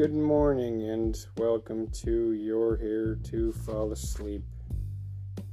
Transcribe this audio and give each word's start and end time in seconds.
Good 0.00 0.14
morning 0.14 0.88
and 0.88 1.14
welcome 1.36 1.86
to 1.88 2.32
You're 2.32 2.78
Here 2.78 3.18
to 3.24 3.52
Fall 3.52 3.92
Asleep, 3.92 4.42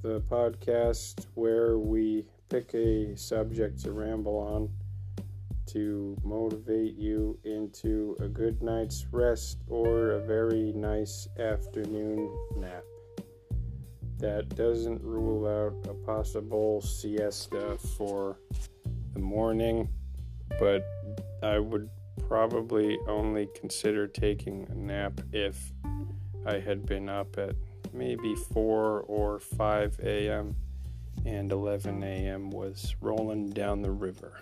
the 0.01 0.21
podcast 0.21 1.25
where 1.33 1.77
we 1.77 2.29
pick 2.47 2.73
a 2.73 3.13
subject 3.17 3.83
to 3.83 3.91
ramble 3.91 4.37
on 4.37 4.69
to 5.73 6.15
motivate 6.23 6.95
you 6.95 7.37
into 7.43 8.15
a 8.21 8.29
good 8.29 8.63
night's 8.63 9.05
rest 9.11 9.57
or 9.67 10.11
a 10.11 10.25
very 10.25 10.71
nice 10.71 11.27
afternoon 11.37 12.33
nap. 12.55 12.85
That 14.19 14.55
doesn't 14.55 15.03
rule 15.03 15.45
out 15.45 15.91
a 15.91 15.93
possible 15.93 16.79
siesta 16.79 17.77
for 17.97 18.39
the 19.13 19.19
morning, 19.19 19.89
but 20.57 20.85
I 21.43 21.59
would 21.59 21.89
probably 22.27 22.99
only 23.07 23.47
consider 23.55 24.05
taking 24.05 24.67
a 24.69 24.75
nap 24.75 25.21
if 25.31 25.71
I 26.45 26.59
had 26.59 26.85
been 26.85 27.07
up 27.07 27.37
at 27.37 27.55
maybe 27.93 28.35
4 28.35 29.01
or 29.01 29.39
5 29.39 29.99
a.m. 30.03 30.55
and 31.25 31.51
11 31.51 32.03
a.m. 32.03 32.49
was 32.49 32.95
rolling 32.99 33.49
down 33.49 33.81
the 33.81 33.91
river. 33.91 34.41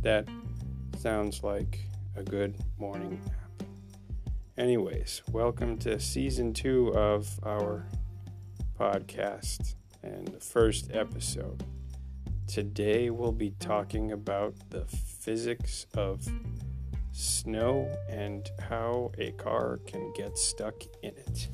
That 0.00 0.26
sounds 0.98 1.42
like 1.42 1.78
a 2.16 2.22
good 2.22 2.56
morning 2.78 3.20
nap. 3.26 3.68
Anyways, 4.56 5.20
welcome 5.30 5.76
to 5.80 6.00
season 6.00 6.54
two 6.54 6.88
of 6.94 7.28
our 7.42 7.86
podcast 8.80 9.74
and 10.02 10.26
the 10.28 10.40
first 10.40 10.90
episode. 10.90 11.62
Today 12.46 13.10
we'll 13.10 13.32
be 13.32 13.50
talking 13.60 14.12
about 14.12 14.54
the 14.70 14.86
physics 14.86 15.86
of 15.92 16.26
snow 17.16 17.88
and 18.10 18.50
how 18.68 19.10
a 19.18 19.30
car 19.32 19.80
can 19.86 20.12
get 20.14 20.36
stuck 20.36 20.74
in 21.02 21.12
it. 21.16 21.48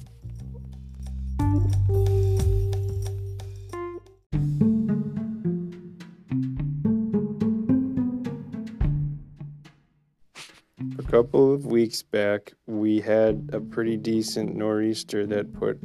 A 10.98 11.03
couple 11.05 11.55
of 11.55 11.67
weeks 11.67 12.03
back, 12.03 12.55
we 12.67 13.01
had 13.01 13.51
a 13.53 13.61
pretty 13.61 13.97
decent 13.97 14.56
nor'easter 14.56 15.27
that 15.27 15.53
put 15.53 15.79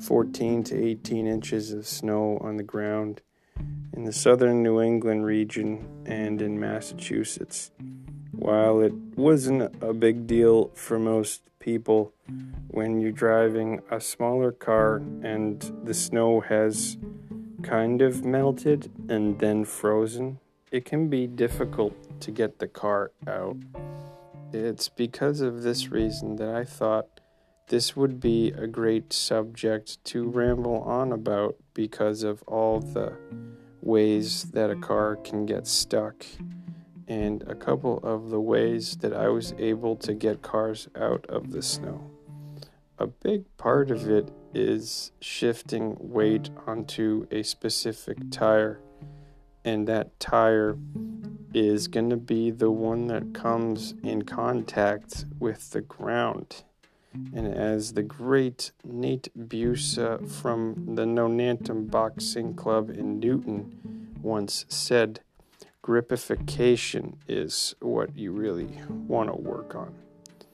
14 0.00 0.62
to 0.64 0.76
18 0.76 1.26
inches 1.26 1.72
of 1.72 1.86
snow 1.86 2.36
on 2.42 2.58
the 2.58 2.62
ground 2.62 3.22
in 3.94 4.04
the 4.04 4.12
southern 4.12 4.62
New 4.62 4.82
England 4.82 5.24
region 5.24 5.88
and 6.04 6.42
in 6.42 6.60
Massachusetts. 6.60 7.70
While 8.46 8.78
it 8.82 8.92
wasn't 9.16 9.74
a 9.82 9.92
big 9.92 10.28
deal 10.28 10.70
for 10.74 11.00
most 11.00 11.42
people 11.58 12.14
when 12.68 13.00
you're 13.00 13.10
driving 13.10 13.82
a 13.90 14.00
smaller 14.00 14.52
car 14.52 14.98
and 15.24 15.60
the 15.82 15.92
snow 15.92 16.38
has 16.42 16.96
kind 17.64 18.02
of 18.02 18.24
melted 18.24 18.88
and 19.08 19.36
then 19.40 19.64
frozen, 19.64 20.38
it 20.70 20.84
can 20.84 21.08
be 21.08 21.26
difficult 21.26 22.20
to 22.20 22.30
get 22.30 22.60
the 22.60 22.68
car 22.68 23.10
out. 23.26 23.56
It's 24.52 24.88
because 24.90 25.40
of 25.40 25.64
this 25.64 25.90
reason 25.90 26.36
that 26.36 26.54
I 26.54 26.62
thought 26.62 27.18
this 27.66 27.96
would 27.96 28.20
be 28.20 28.52
a 28.52 28.68
great 28.68 29.12
subject 29.12 30.04
to 30.04 30.22
ramble 30.22 30.82
on 30.82 31.10
about 31.10 31.56
because 31.74 32.22
of 32.22 32.44
all 32.44 32.78
the 32.78 33.16
ways 33.82 34.44
that 34.52 34.70
a 34.70 34.76
car 34.76 35.16
can 35.16 35.46
get 35.46 35.66
stuck 35.66 36.24
and 37.08 37.42
a 37.44 37.54
couple 37.54 37.98
of 38.02 38.30
the 38.30 38.40
ways 38.40 38.96
that 38.98 39.12
I 39.12 39.28
was 39.28 39.54
able 39.58 39.96
to 39.96 40.14
get 40.14 40.42
cars 40.42 40.88
out 40.96 41.26
of 41.28 41.52
the 41.52 41.62
snow. 41.62 42.10
A 42.98 43.06
big 43.06 43.44
part 43.58 43.90
of 43.90 44.08
it 44.08 44.30
is 44.54 45.12
shifting 45.20 45.96
weight 46.00 46.50
onto 46.66 47.26
a 47.30 47.42
specific 47.42 48.18
tire, 48.30 48.80
and 49.64 49.86
that 49.86 50.18
tire 50.18 50.78
is 51.52 51.88
going 51.88 52.10
to 52.10 52.16
be 52.16 52.50
the 52.50 52.70
one 52.70 53.06
that 53.06 53.34
comes 53.34 53.94
in 54.02 54.22
contact 54.22 55.26
with 55.38 55.70
the 55.70 55.82
ground. 55.82 56.64
And 57.32 57.46
as 57.46 57.94
the 57.94 58.02
great 58.02 58.72
Nate 58.84 59.28
Busa 59.38 60.28
from 60.28 60.94
the 60.96 61.06
Nonantum 61.06 61.86
Boxing 61.86 62.54
Club 62.54 62.90
in 62.90 63.20
Newton 63.20 64.16
once 64.20 64.66
said, 64.68 65.20
gripification 65.86 67.14
is 67.28 67.76
what 67.78 68.16
you 68.16 68.32
really 68.32 68.82
want 69.06 69.30
to 69.30 69.36
work 69.36 69.76
on. 69.76 69.94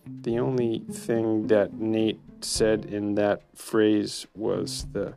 The 0.04 0.38
only 0.38 0.80
thing 0.90 1.46
that 1.46 1.72
Nate 1.72 2.20
said 2.42 2.84
in 2.84 3.14
that 3.14 3.40
phrase 3.54 4.26
was 4.34 4.86
the 4.92 5.14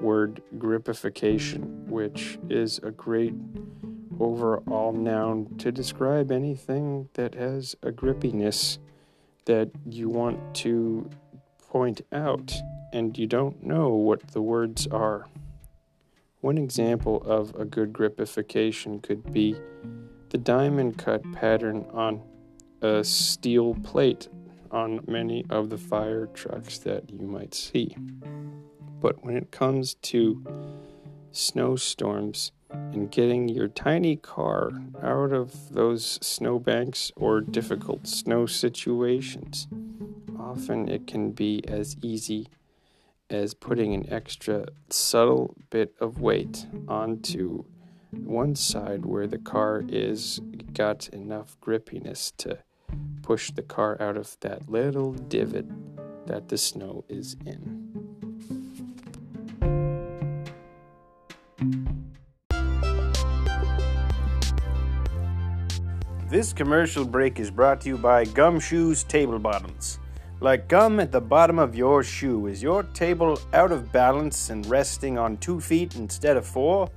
word 0.00 0.40
gripification, 0.58 1.88
which 1.88 2.38
is 2.48 2.78
a 2.84 2.92
great 2.92 3.34
overall 4.20 4.92
noun 4.92 5.52
to 5.58 5.72
describe 5.72 6.30
anything 6.30 7.08
that 7.14 7.34
has 7.34 7.74
a 7.82 7.90
grippiness 7.90 8.78
that 9.46 9.70
you 9.84 10.08
want 10.08 10.54
to 10.54 11.10
point 11.68 12.02
out 12.12 12.54
and 12.92 13.18
you 13.18 13.26
don't 13.26 13.64
know 13.64 13.88
what 13.88 14.28
the 14.28 14.42
words 14.42 14.86
are. 14.86 15.26
One 16.40 16.56
example 16.56 17.20
of 17.24 17.54
a 17.56 17.64
good 17.64 17.92
gripification 17.92 19.02
could 19.02 19.32
be 19.32 19.56
the 20.30 20.38
diamond 20.38 20.96
cut 20.96 21.22
pattern 21.32 21.84
on 21.92 22.22
a 22.80 23.02
steel 23.02 23.74
plate 23.82 24.28
on 24.70 25.00
many 25.08 25.44
of 25.50 25.68
the 25.68 25.78
fire 25.78 26.26
trucks 26.26 26.78
that 26.78 27.10
you 27.10 27.26
might 27.26 27.54
see. 27.54 27.96
But 29.00 29.24
when 29.24 29.36
it 29.36 29.50
comes 29.50 29.94
to 29.94 30.44
snowstorms 31.32 32.52
and 32.70 33.10
getting 33.10 33.48
your 33.48 33.68
tiny 33.68 34.14
car 34.14 34.70
out 35.02 35.32
of 35.32 35.72
those 35.72 36.20
snowbanks 36.22 37.10
or 37.16 37.40
difficult 37.40 38.06
snow 38.06 38.46
situations, 38.46 39.66
often 40.38 40.88
it 40.88 41.08
can 41.08 41.32
be 41.32 41.64
as 41.66 41.96
easy 42.00 42.46
as 43.30 43.54
putting 43.54 43.94
an 43.94 44.10
extra 44.10 44.66
subtle 44.88 45.54
bit 45.70 45.94
of 46.00 46.20
weight 46.20 46.66
onto 46.86 47.64
one 48.10 48.54
side 48.54 49.04
where 49.04 49.26
the 49.26 49.38
car 49.38 49.84
is 49.88 50.40
got 50.72 51.08
enough 51.08 51.56
grippiness 51.60 52.32
to 52.38 52.58
push 53.22 53.50
the 53.50 53.62
car 53.62 54.00
out 54.00 54.16
of 54.16 54.36
that 54.40 54.70
little 54.70 55.12
divot 55.12 55.66
that 56.26 56.48
the 56.48 56.56
snow 56.56 57.04
is 57.08 57.36
in. 57.44 57.88
This 66.30 66.52
commercial 66.52 67.04
break 67.06 67.40
is 67.40 67.50
brought 67.50 67.80
to 67.82 67.88
you 67.88 67.96
by 67.96 68.24
Gumshoes 68.24 69.06
Table 69.06 69.38
Bottoms. 69.38 69.98
Like 70.40 70.68
gum 70.68 71.00
at 71.00 71.10
the 71.10 71.20
bottom 71.20 71.58
of 71.58 71.74
your 71.74 72.04
shoe, 72.04 72.46
is 72.46 72.62
your 72.62 72.84
table 72.84 73.40
out 73.52 73.72
of 73.72 73.90
balance 73.90 74.50
and 74.50 74.64
resting 74.66 75.18
on 75.18 75.36
two 75.38 75.60
feet 75.60 75.96
instead 75.96 76.36
of 76.36 76.46
four? 76.46 76.88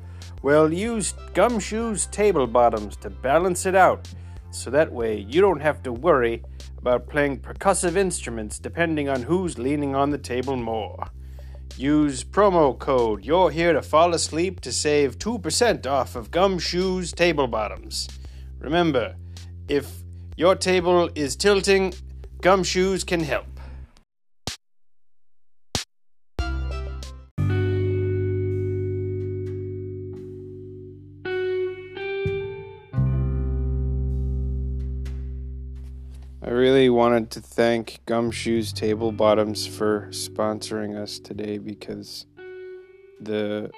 Well, 0.43 0.71
use 0.71 1.13
Gumshoes 1.33 2.09
Table 2.11 2.45
Bottoms 2.45 2.95
to 2.97 3.09
balance 3.09 3.65
it 3.65 3.73
out, 3.73 4.07
so 4.51 4.69
that 4.69 4.91
way 4.91 5.25
you 5.27 5.41
don't 5.41 5.59
have 5.59 5.81
to 5.83 5.91
worry 5.91 6.43
about 6.77 7.09
playing 7.09 7.39
percussive 7.39 7.95
instruments 7.95 8.59
depending 8.59 9.09
on 9.09 9.23
who's 9.23 9.57
leaning 9.57 9.95
on 9.95 10.11
the 10.11 10.19
table 10.19 10.55
more. 10.55 11.07
Use 11.75 12.23
promo 12.23 12.77
code 12.77 13.25
You're 13.25 13.49
Here 13.49 13.73
to 13.73 13.81
Fall 13.81 14.13
Asleep 14.13 14.61
to 14.61 14.71
save 14.71 15.17
2% 15.17 15.87
off 15.87 16.15
of 16.15 16.29
Gumshoes 16.29 17.15
Table 17.15 17.47
Bottoms. 17.47 18.07
Remember, 18.59 19.15
if 19.67 20.03
your 20.37 20.53
table 20.53 21.09
is 21.15 21.35
tilting, 21.35 21.93
Gumshoes 22.41 23.05
can 23.05 23.19
help. 23.19 23.45
I 36.43 36.49
really 36.49 36.89
wanted 36.89 37.29
to 37.31 37.41
thank 37.41 37.99
Gumshoes 38.07 38.73
Table 38.73 39.11
Bottoms 39.11 39.67
for 39.67 40.07
sponsoring 40.09 40.99
us 40.99 41.19
today 41.19 41.59
because 41.59 42.25
the 43.19 43.69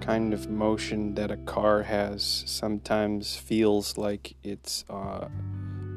kind 0.00 0.34
of 0.34 0.50
motion 0.50 1.14
that 1.14 1.30
a 1.30 1.36
car 1.36 1.84
has 1.84 2.42
sometimes 2.48 3.36
feels 3.36 3.96
like 3.96 4.34
it's 4.42 4.84
uh, 4.90 5.28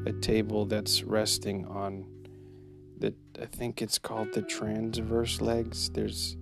a 0.06 0.13
table 0.13 0.66
that's 0.66 1.04
resting 1.04 1.66
on 1.66 2.06
the 2.98 3.13
I 3.42 3.46
think 3.46 3.81
it's 3.81 3.98
called 3.98 4.34
the 4.34 4.42
transverse 4.42 5.42
legs. 5.42 5.90
There's 5.90 6.38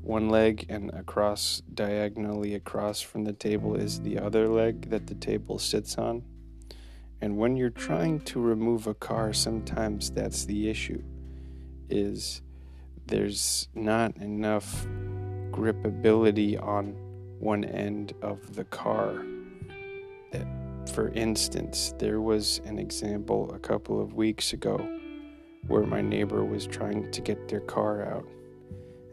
one 0.00 0.28
leg 0.28 0.66
and 0.68 0.90
across 0.90 1.62
diagonally 1.74 2.54
across 2.54 3.00
from 3.00 3.24
the 3.24 3.32
table 3.32 3.76
is 3.76 4.00
the 4.00 4.18
other 4.18 4.48
leg 4.48 4.90
that 4.90 5.06
the 5.06 5.14
table 5.14 5.58
sits 5.58 5.96
on. 5.96 6.24
And 7.20 7.36
when 7.36 7.56
you're 7.56 7.70
trying 7.70 8.20
to 8.22 8.40
remove 8.40 8.88
a 8.88 8.94
car, 8.94 9.32
sometimes 9.32 10.10
that's 10.10 10.44
the 10.44 10.68
issue 10.68 11.02
is 11.88 12.42
there's 13.06 13.68
not 13.74 14.16
enough 14.16 14.86
gripability 15.52 16.60
on 16.60 16.96
one 17.38 17.64
end 17.64 18.14
of 18.22 18.56
the 18.56 18.64
car. 18.64 19.24
For 20.92 21.08
instance, 21.14 21.94
there 21.98 22.20
was 22.20 22.60
an 22.64 22.78
example 22.78 23.52
a 23.54 23.58
couple 23.58 24.00
of 24.00 24.14
weeks 24.14 24.52
ago 24.52 24.76
where 25.66 25.84
my 25.84 26.00
neighbor 26.00 26.44
was 26.44 26.66
trying 26.66 27.10
to 27.10 27.20
get 27.20 27.48
their 27.48 27.60
car 27.60 28.04
out 28.04 28.26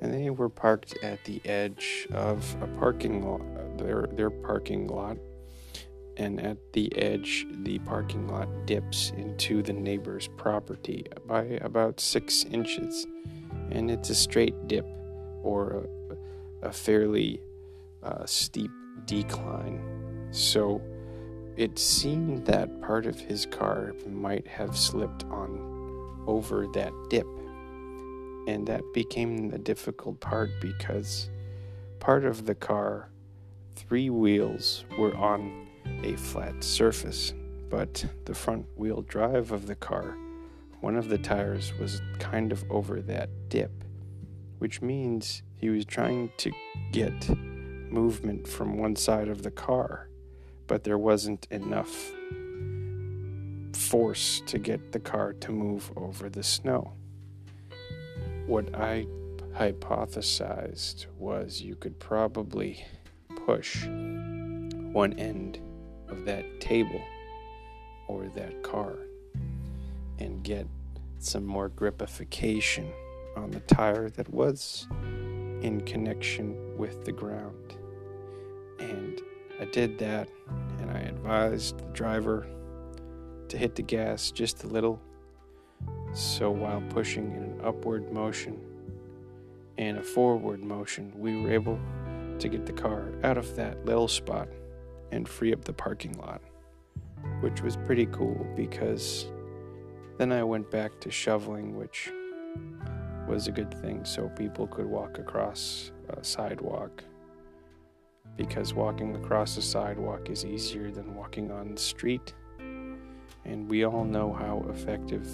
and 0.02 0.14
they 0.14 0.30
were 0.30 0.50
parked 0.50 0.98
at 1.04 1.24
the 1.26 1.42
edge 1.46 2.08
of 2.12 2.56
a 2.62 2.68
parking 2.80 3.22
lot 3.22 3.42
their 3.78 4.08
their 4.14 4.30
parking 4.30 4.88
lot 4.88 5.18
and 6.18 6.42
at 6.42 6.58
the 6.74 6.92
edge 6.98 7.46
the 7.64 7.78
parking 7.80 8.28
lot 8.28 8.48
dips 8.66 9.12
into 9.18 9.62
the 9.62 9.74
neighbor's 9.74 10.28
property 10.38 11.06
by 11.28 11.44
about 11.62 12.00
six 12.00 12.46
inches 12.46 13.06
and 13.72 13.92
it's 13.92 14.10
a 14.10 14.16
straight 14.16 14.68
dip 14.68 14.86
or 15.44 15.86
a, 16.64 16.68
a 16.68 16.72
fairly 16.72 17.42
uh, 18.04 18.26
steep 18.26 18.72
decline. 19.06 19.82
So 20.32 20.82
it 21.60 21.78
seemed 21.78 22.46
that 22.46 22.82
part 22.82 23.06
of 23.06 23.20
his 23.20 23.46
car 23.46 23.94
might 24.08 24.48
have 24.48 24.78
slipped 24.78 25.26
on 25.26 26.24
over 26.26 26.66
that 26.68 26.94
dip. 27.10 27.28
And 28.48 28.66
that 28.66 28.82
became 28.94 29.50
the 29.50 29.58
difficult 29.58 30.22
part 30.22 30.50
because 30.62 31.30
part 32.00 32.24
of 32.24 32.46
the 32.46 32.56
car 32.56 33.10
three 33.76 34.10
wheels 34.10 34.86
were 34.98 35.14
on 35.18 35.68
a 36.02 36.16
flat 36.16 36.64
surface, 36.64 37.34
but 37.70 38.06
the 38.24 38.34
front 38.34 38.66
wheel 38.78 39.02
drive 39.02 39.52
of 39.52 39.68
the 39.68 39.76
car, 39.76 40.16
one 40.80 40.96
of 40.96 41.10
the 41.10 41.18
tires 41.18 41.74
was 41.78 42.02
kind 42.20 42.54
of 42.54 42.64
over 42.72 43.02
that 43.02 43.30
dip, 43.50 43.84
which 44.60 44.82
means 44.82 45.44
he 45.58 45.70
was 45.70 45.84
trying 45.84 46.32
to 46.38 46.54
get 46.94 47.30
movement 47.92 48.48
from 48.48 48.78
one 48.78 48.96
side 48.96 49.28
of 49.28 49.44
the 49.44 49.52
car, 49.52 50.09
but 50.70 50.84
there 50.84 51.00
wasn't 51.00 51.48
enough 51.50 52.12
force 53.74 54.44
to 54.46 54.60
get 54.60 54.92
the 54.92 55.00
car 55.00 55.34
to 55.34 55.52
move 55.52 55.92
over 55.98 56.30
the 56.30 56.44
snow. 56.44 56.94
What 58.46 58.76
I 58.76 59.08
hypothesized 59.58 61.08
was 61.18 61.60
you 61.60 61.76
could 61.76 62.00
probably 62.00 62.86
push 63.48 63.88
one 63.88 65.14
end 65.18 65.60
of 66.08 66.24
that 66.26 66.62
table 66.62 67.02
or 68.08 68.28
that 68.36 68.62
car 68.62 68.96
and 70.20 70.44
get 70.44 70.68
some 71.18 71.46
more 71.46 71.70
gripification 71.70 72.92
on 73.36 73.50
the 73.50 73.60
tire 73.62 74.12
that 74.12 74.30
was 74.30 74.88
in 75.62 75.82
connection 75.86 76.78
with 76.78 77.06
the 77.06 77.12
ground. 77.12 77.79
I 79.60 79.66
did 79.66 79.98
that, 80.00 80.30
and 80.80 80.90
I 80.90 81.00
advised 81.00 81.78
the 81.80 81.86
driver 81.94 82.48
to 83.50 83.58
hit 83.58 83.76
the 83.76 83.82
gas 83.82 84.32
just 84.32 84.64
a 84.64 84.68
little. 84.68 85.02
So 86.14 86.50
while 86.50 86.82
pushing 86.90 87.32
in 87.32 87.44
an 87.44 87.62
upward 87.64 88.12
motion 88.12 88.60
and 89.78 89.98
a 89.98 90.04
forward 90.04 90.64
motion, 90.64 91.12
we 91.16 91.42
were 91.42 91.52
able 91.52 91.80
to 92.40 92.48
get 92.48 92.66
the 92.66 92.74
car 92.74 93.12
out 93.24 93.38
of 93.38 93.56
that 93.56 93.86
little 93.86 94.08
spot 94.08 94.48
and 95.12 95.28
free 95.28 95.52
up 95.52 95.66
the 95.66 95.74
parking 95.74 96.14
lot, 96.14 96.42
which 97.42 97.62
was 97.62 97.76
pretty 97.76 98.06
cool 98.08 98.48
because 98.56 99.28
then 100.18 100.32
I 100.32 100.44
went 100.44 100.72
back 100.72 101.00
to 101.02 101.12
shoveling, 101.12 101.76
which 101.76 102.12
was 103.28 103.48
a 103.48 103.52
good 103.52 103.74
thing 103.82 104.06
so 104.06 104.30
people 104.30 104.68
could 104.68 104.86
walk 104.86 105.20
across 105.20 105.92
a 106.10 106.24
sidewalk. 106.24 107.04
Because 108.40 108.74
walking 108.74 109.18
across 109.18 109.58
a 109.58 109.62
sidewalk 109.62 110.30
is 110.30 110.46
easier 110.46 110.92
than 110.92 111.14
walking 111.14 111.52
on 111.52 111.76
the 111.76 111.82
street. 111.82 112.34
And 113.44 113.70
we 113.70 113.84
all 113.84 114.06
know 114.06 114.32
how 114.32 114.66
effective 114.70 115.28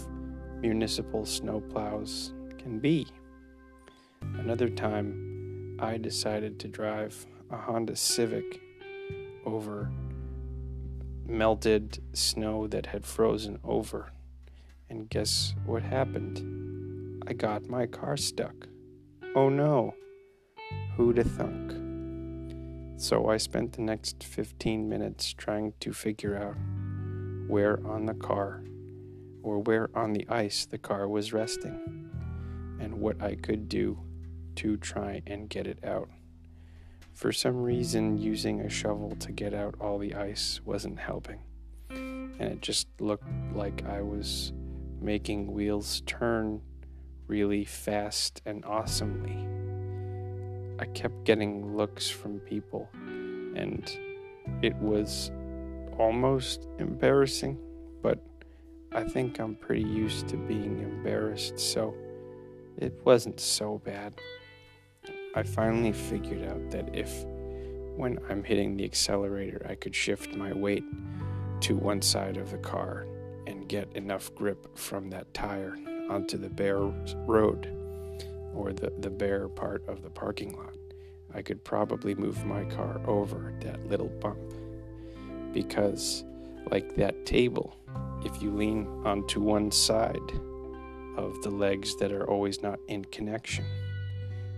municipal 0.60 1.22
snowplows 1.22 2.34
can 2.58 2.80
be. 2.80 3.06
Another 4.40 4.70
time, 4.70 5.78
I 5.80 5.98
decided 5.98 6.60
to 6.62 6.68
drive 6.68 7.28
a 7.52 7.58
Honda 7.58 7.96
Civic 7.96 8.60
over 9.46 9.92
melted 11.28 12.02
snow 12.14 12.66
that 12.66 12.88
had 12.88 13.06
frozen 13.06 13.60
over. 13.64 14.12
And 14.90 15.08
guess 15.12 15.54
what 15.68 15.84
happened? 15.84 17.24
I 17.28 17.34
got 17.34 17.70
my 17.70 17.86
car 17.86 18.18
stuck. 18.18 18.68
Oh 19.36 19.50
no! 19.50 19.94
Who'da 20.98 21.24
thunk? 21.24 21.85
So 22.98 23.28
I 23.28 23.38
spent 23.38 23.74
the 23.74 23.82
next 23.82 24.24
15 24.24 24.88
minutes 24.88 25.34
trying 25.34 25.74
to 25.82 25.94
figure 25.94 26.38
out 26.38 26.56
where 27.48 27.86
on 27.86 28.06
the 28.06 28.14
car 28.14 28.64
or 29.44 29.60
where 29.60 29.90
on 29.94 30.14
the 30.14 30.28
ice 30.30 30.66
the 30.66 30.78
car 30.78 31.08
was 31.08 31.34
resting 31.34 32.10
and 32.80 33.00
what 33.00 33.22
I 33.22 33.36
could 33.36 33.70
do 33.70 34.00
to 34.56 34.78
try 34.78 35.22
and 35.28 35.50
get 35.50 35.68
it 35.68 35.84
out. 35.84 36.10
For 37.14 37.32
some 37.32 37.62
reason, 37.62 38.18
using 38.18 38.62
a 38.62 38.70
shovel 38.70 39.16
to 39.20 39.32
get 39.32 39.54
out 39.54 39.76
all 39.80 39.98
the 39.98 40.16
ice 40.16 40.60
wasn't 40.66 41.00
helping, 41.00 41.40
and 41.90 42.42
it 42.42 42.62
just 42.62 42.88
looked 43.00 43.28
like 43.54 43.86
I 43.86 44.02
was 44.02 44.52
making 45.00 45.54
wheels 45.54 46.02
turn 46.06 46.62
really 47.28 47.64
fast 47.64 48.42
and 48.46 48.66
awesomely. 48.66 49.65
I 50.78 50.86
kept 50.88 51.24
getting 51.24 51.78
looks 51.78 52.10
from 52.10 52.40
people, 52.40 52.90
and 53.56 53.90
it 54.62 54.76
was 54.76 55.32
almost 55.98 56.68
embarrassing, 56.80 57.58
but 58.02 58.20
I 58.92 59.04
think 59.04 59.40
I'm 59.40 59.56
pretty 59.56 59.84
used 59.84 60.28
to 60.30 60.38
being 60.38 60.80
embarrassed, 60.80 61.60
so 61.60 61.94
it 62.78 62.94
wasn't 63.06 63.40
so 63.40 63.82
bad. 63.86 64.16
I 65.34 65.44
finally 65.44 65.94
figured 65.94 66.44
out 66.44 66.72
that 66.72 66.94
if, 66.94 67.24
when 67.96 68.20
I'm 68.30 68.44
hitting 68.44 68.76
the 68.76 68.84
accelerator, 68.84 69.66
I 69.70 69.76
could 69.76 69.96
shift 69.96 70.36
my 70.36 70.54
weight 70.54 70.84
to 71.62 71.76
one 71.76 72.02
side 72.02 72.38
of 72.38 72.52
the 72.52 72.58
car 72.58 73.06
and 73.48 73.68
get 73.68 73.92
enough 73.96 74.34
grip 74.36 74.78
from 74.78 75.10
that 75.12 75.34
tire 75.34 75.78
onto 76.10 76.38
the 76.38 76.50
bare 76.50 76.80
road 77.26 77.75
or 78.56 78.74
the, 78.74 78.92
the 79.00 79.10
bare 79.10 79.48
part 79.48 79.88
of 79.88 80.02
the 80.02 80.10
parking 80.10 80.56
lot, 80.58 80.76
I 81.34 81.42
could 81.42 81.64
probably 81.64 82.16
move 82.16 82.46
my 82.46 82.64
car 82.66 83.02
over 83.06 83.54
that 83.62 83.86
little 83.88 84.08
bump. 84.08 84.40
Because, 85.54 86.24
like 86.72 86.96
that 86.96 87.26
table, 87.26 87.78
if 88.24 88.42
you 88.42 88.52
lean 88.52 88.88
onto 89.06 89.40
one 89.40 89.72
side 89.72 90.32
of 91.18 91.42
the 91.44 91.50
legs 91.50 91.96
that 91.98 92.12
are 92.12 92.30
always 92.30 92.62
not 92.62 92.80
in 92.88 93.06
connection, 93.06 93.66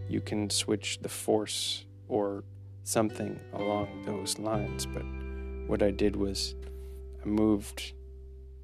you 0.07 0.21
can 0.21 0.49
switch 0.49 0.99
the 1.01 1.09
force 1.09 1.85
or 2.07 2.43
something 2.83 3.39
along 3.53 4.03
those 4.05 4.39
lines. 4.39 4.85
But 4.85 5.03
what 5.67 5.83
I 5.83 5.91
did 5.91 6.15
was 6.15 6.55
I 7.21 7.27
moved 7.27 7.93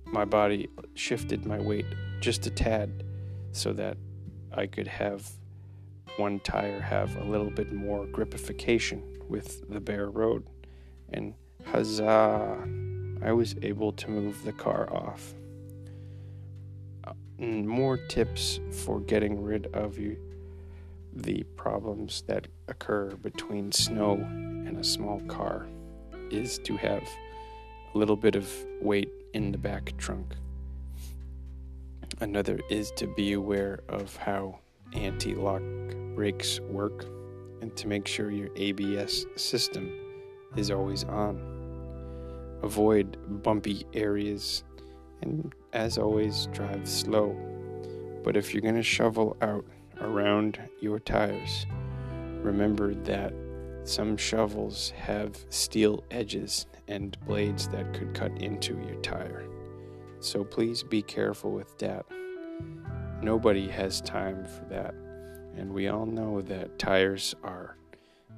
my 0.05 0.25
body, 0.25 0.69
shifted 0.95 1.45
my 1.45 1.59
weight 1.59 1.85
just 2.21 2.45
a 2.45 2.49
tad 2.49 3.03
so 3.51 3.73
that 3.73 3.97
I 4.53 4.67
could 4.67 4.87
have 4.87 5.29
one 6.17 6.39
tire 6.39 6.79
have 6.79 7.15
a 7.17 7.23
little 7.23 7.49
bit 7.49 7.73
more 7.73 8.05
gripification 8.05 9.01
with 9.27 9.67
the 9.69 9.79
bare 9.79 10.09
road. 10.09 10.45
And 11.11 11.33
huzzah, 11.65 12.67
I 13.23 13.31
was 13.31 13.55
able 13.61 13.91
to 13.93 14.09
move 14.09 14.43
the 14.43 14.53
car 14.53 14.93
off. 14.93 15.33
Uh, 17.03 17.13
more 17.39 17.97
tips 17.97 18.59
for 18.85 18.99
getting 18.99 19.41
rid 19.41 19.67
of 19.67 19.97
you 19.97 20.17
the 21.15 21.43
problems 21.55 22.23
that 22.27 22.47
occur 22.67 23.11
between 23.17 23.71
snow 23.71 24.13
and 24.13 24.77
a 24.77 24.83
small 24.83 25.19
car 25.21 25.67
is 26.31 26.57
to 26.59 26.75
have 26.77 27.07
a 27.93 27.97
little 27.97 28.15
bit 28.15 28.35
of 28.35 28.51
weight 28.81 29.11
in 29.33 29.51
the 29.51 29.57
back 29.57 29.93
trunk. 29.97 30.33
Another 32.23 32.57
is 32.69 32.89
to 32.91 33.05
be 33.05 33.33
aware 33.33 33.81
of 33.89 34.15
how 34.15 34.57
anti 34.93 35.35
lock 35.35 35.61
brakes 36.15 36.61
work 36.61 37.03
and 37.61 37.75
to 37.75 37.89
make 37.89 38.07
sure 38.07 38.31
your 38.31 38.47
ABS 38.55 39.25
system 39.35 39.91
is 40.55 40.71
always 40.71 41.03
on. 41.03 41.35
Avoid 42.63 43.17
bumpy 43.43 43.85
areas 43.93 44.63
and, 45.21 45.53
as 45.73 45.97
always, 45.97 46.47
drive 46.53 46.87
slow. 46.87 47.35
But 48.23 48.37
if 48.37 48.53
you're 48.53 48.61
going 48.61 48.75
to 48.75 48.83
shovel 48.83 49.35
out 49.41 49.65
around 49.99 50.61
your 50.79 50.99
tires. 50.99 51.65
Remember 52.41 52.93
that 52.93 53.33
some 53.83 54.15
shovels 54.15 54.91
have 54.91 55.35
steel 55.49 56.05
edges 56.09 56.67
and 56.87 57.17
blades 57.27 57.67
that 57.67 57.93
could 57.93 58.13
cut 58.13 58.31
into 58.41 58.75
your 58.87 58.95
tire. 59.01 59.43
So 60.23 60.45
please 60.45 60.83
be 60.83 61.01
careful 61.01 61.51
with 61.51 61.77
that. 61.79 62.05
Nobody 63.21 63.67
has 63.67 63.99
time 63.99 64.45
for 64.45 64.63
that, 64.69 64.95
and 65.57 65.73
we 65.73 65.89
all 65.89 66.05
know 66.05 66.41
that 66.43 66.79
tires 66.79 67.35
are 67.43 67.75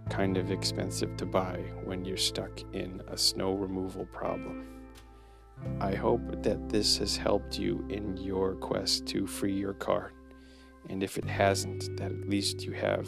kind 0.09 0.37
of 0.37 0.49
expensive 0.49 1.15
to 1.17 1.27
buy 1.27 1.63
when 1.83 2.03
you're 2.03 2.17
stuck 2.17 2.59
in 2.73 3.03
a 3.07 3.15
snow 3.15 3.53
removal 3.53 4.07
problem. 4.07 4.65
I 5.79 5.93
hope 5.93 6.41
that 6.41 6.69
this 6.69 6.97
has 6.97 7.15
helped 7.15 7.59
you 7.59 7.85
in 7.89 8.17
your 8.17 8.55
quest 8.55 9.05
to 9.09 9.27
free 9.27 9.53
your 9.53 9.73
car. 9.73 10.11
And 10.89 11.03
if 11.03 11.19
it 11.19 11.25
hasn't, 11.25 11.97
that 11.97 12.11
at 12.11 12.27
least 12.27 12.63
you 12.63 12.71
have 12.71 13.07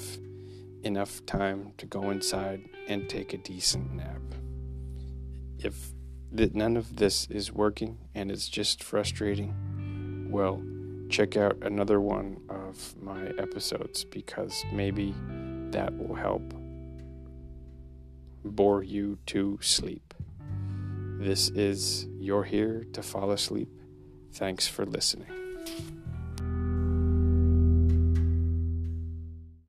enough 0.84 1.26
time 1.26 1.74
to 1.78 1.88
go 1.88 2.12
inside 2.12 2.62
and 2.88 3.10
take 3.10 3.34
a 3.34 3.38
decent 3.38 3.92
nap. 3.92 4.22
If 5.58 5.94
that 6.32 6.56
none 6.56 6.78
of 6.78 6.98
this 6.98 7.28
is 7.30 7.52
working 7.52 7.98
and 8.14 8.32
it's 8.32 8.50
just 8.50 8.84
frustrating, 8.84 10.28
well, 10.30 10.62
check 11.10 11.38
out 11.38 11.58
another 11.62 12.00
one 12.02 12.38
of 12.50 12.96
my 13.02 13.28
episodes 13.38 14.04
because 14.04 14.66
maybe 14.72 15.16
that 15.72 15.96
will 15.98 16.16
help 16.16 16.54
bore 18.44 18.84
you 18.84 19.18
to 19.28 19.58
sleep. 19.62 20.14
This 21.20 21.50
is 21.50 22.08
You're 22.20 22.44
Here 22.44 22.86
to 22.94 23.02
Fall 23.02 23.32
Asleep. 23.32 23.70
Thanks 24.34 24.68
for 24.68 24.86
listening. 24.86 25.32